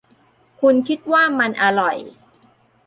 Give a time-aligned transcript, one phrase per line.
[0.61, 1.97] คุณคิดว่ามันอร่อย